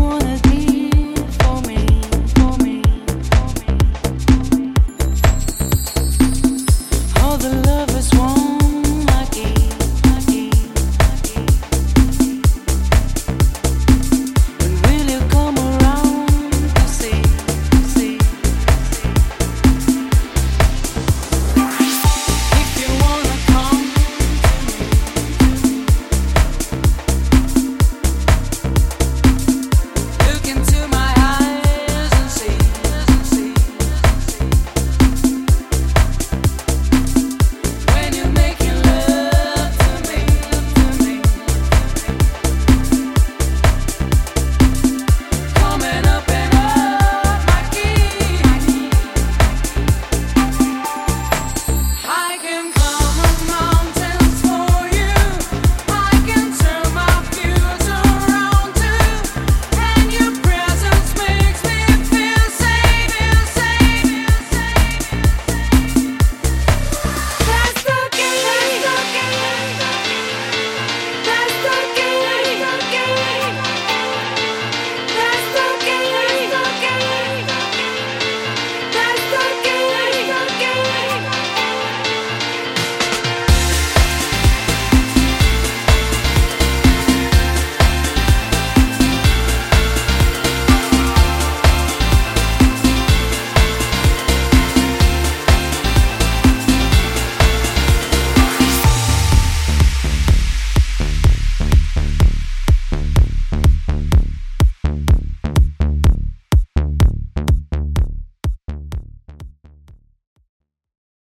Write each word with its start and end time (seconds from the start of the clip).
wanna 0.00 0.38
be 0.44 0.69